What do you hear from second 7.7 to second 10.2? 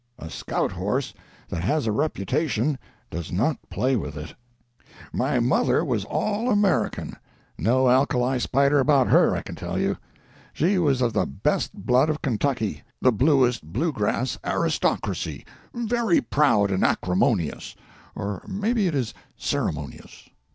alkali spider about her, I can tell you;